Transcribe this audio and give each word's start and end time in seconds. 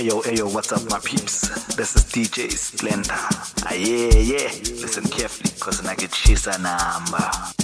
Ayo, 0.00 0.24
ayo, 0.24 0.50
what's 0.54 0.72
up, 0.72 0.80
my 0.88 0.98
peeps? 1.00 1.76
This 1.76 1.94
is 1.94 2.04
DJ 2.04 2.50
Splendour. 2.50 3.20
Ah, 3.68 3.74
yeah, 3.74 4.16
yeah. 4.16 4.48
Listen 4.80 5.04
carefully, 5.04 5.52
cause 5.60 5.84
I 5.86 5.94
get 5.94 6.10
chisa 6.10 6.56
number. 6.56 7.59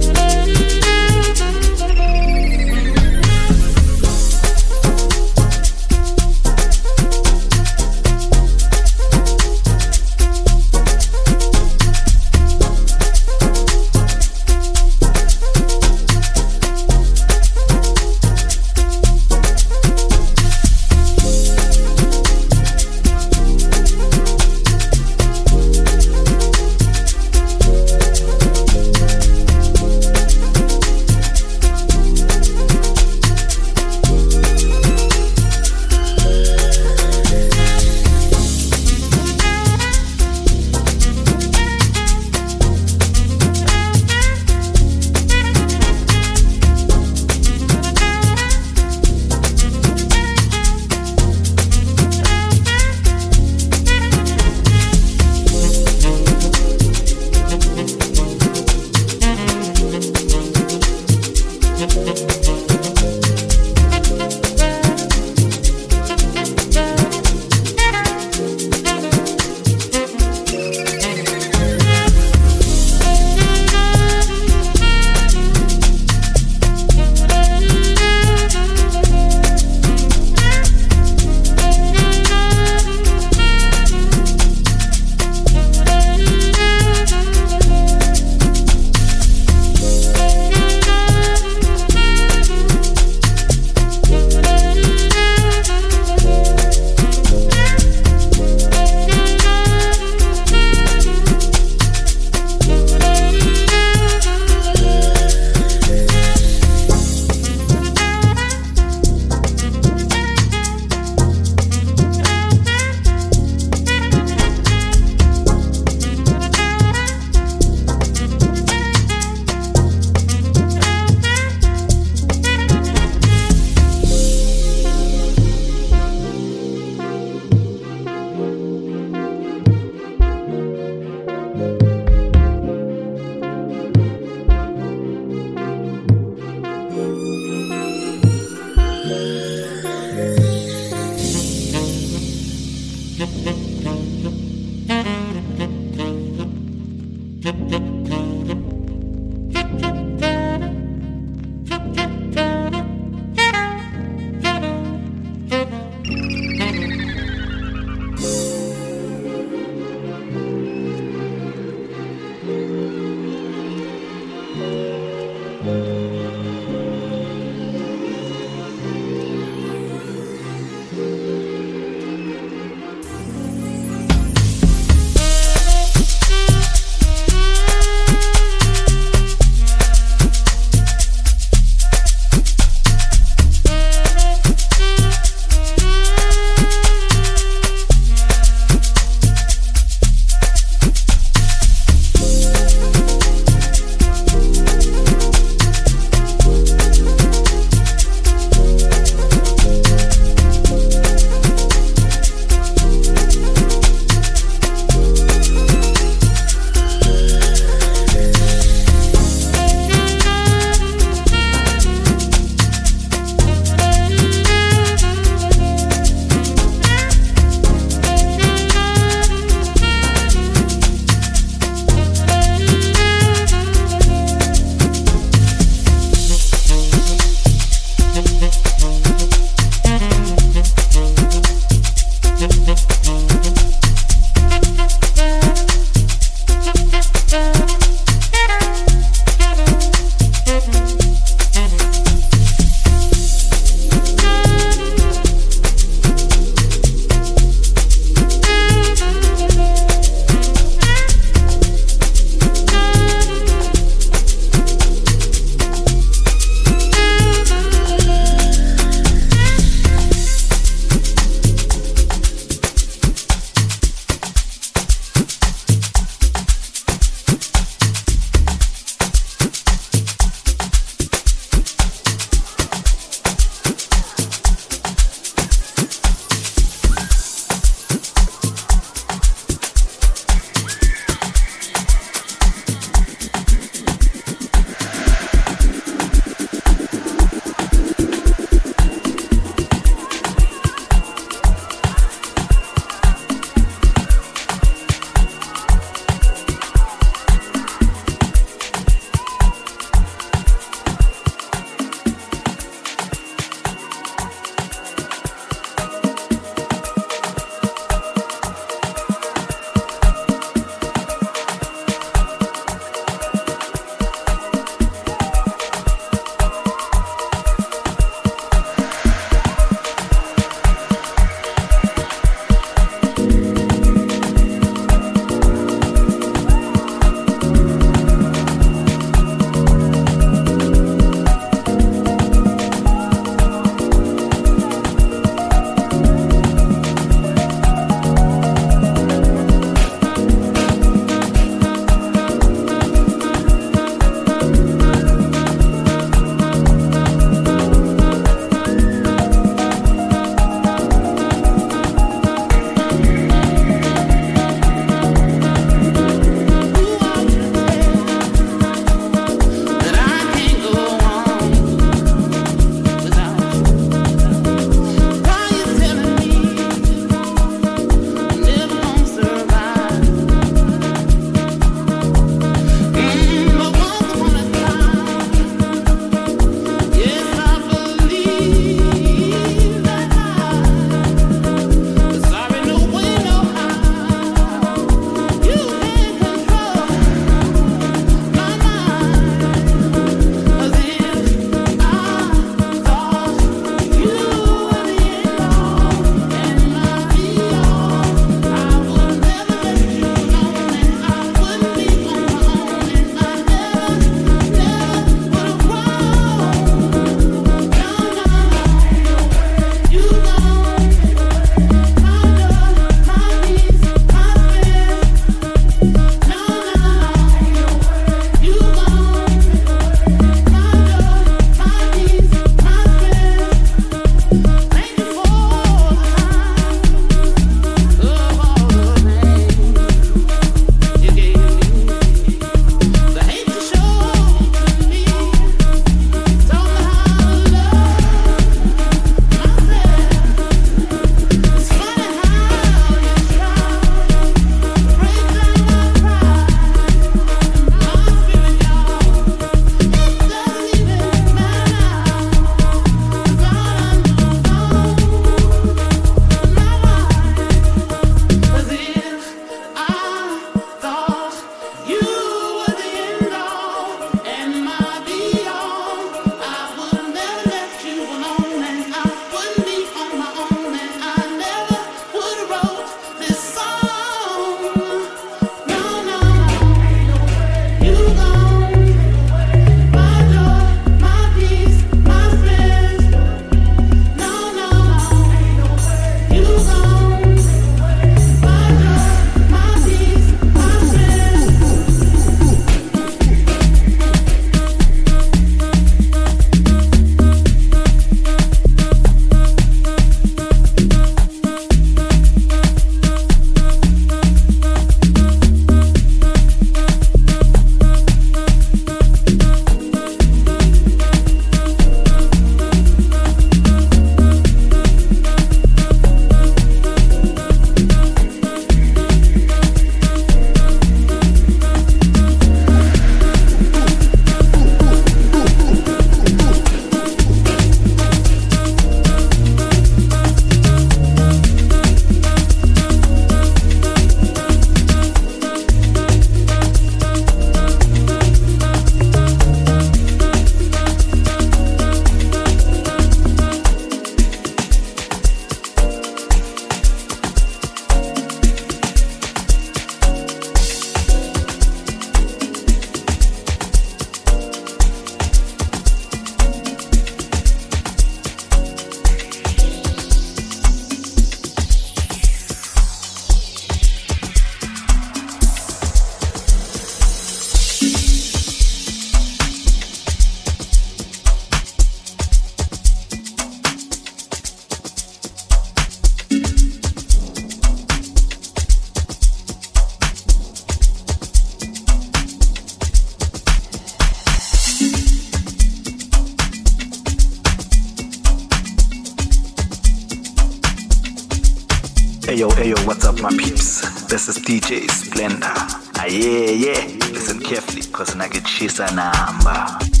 Ayo, 592.31 592.47
ayo, 592.63 592.79
what's 592.87 593.03
up, 593.03 593.19
my 593.19 593.29
peeps? 593.35 593.81
This 594.07 594.29
is 594.29 594.37
DJ 594.37 594.89
Splendour. 594.89 595.51
Ah, 595.99 596.05
yeah, 596.07 596.51
yeah. 596.51 596.79
Listen 597.11 597.41
carefully, 597.41 597.83
cause 597.91 598.15
I 598.15 598.29
get 598.29 598.43
chisa 598.43 598.87
number. 598.95 600.00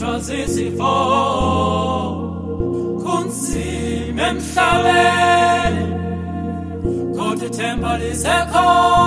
sazizifo 0.00 0.94
kunzima 3.02 4.22
emhlabeni 4.30 5.84
kodwa 7.16 7.46
ithemba 7.48 7.90
lisekhona 7.98 8.99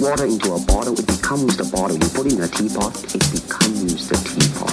water 0.00 0.24
into 0.24 0.54
a 0.54 0.60
bottle, 0.60 0.98
it 0.98 1.06
becomes 1.06 1.56
the 1.56 1.64
bottle. 1.64 1.96
You 1.96 2.08
put 2.10 2.26
it 2.26 2.32
in 2.32 2.40
a 2.40 2.48
teapot, 2.48 2.96
it 3.14 3.20
becomes 3.32 4.08
the 4.08 4.16
teapot. 4.16 4.72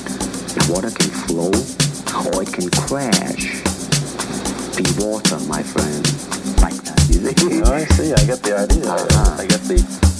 The 0.56 0.64
water 0.72 0.90
can 0.90 1.12
flow 1.28 1.52
or 2.32 2.44
it 2.44 2.54
can 2.54 2.70
crash. 2.72 3.62
Be 4.76 4.86
water, 5.04 5.40
my 5.48 5.62
friend. 5.62 6.04
Like 6.62 6.80
that, 6.84 7.00
you 7.10 7.20
see? 7.36 7.62
I 7.62 7.86
see. 7.86 8.14
I 8.14 8.26
get 8.26 8.42
the 8.42 8.58
idea. 8.58 8.90
Uh-huh. 8.90 9.42
I 9.42 9.46
get 9.46 9.62
the. 9.62 10.17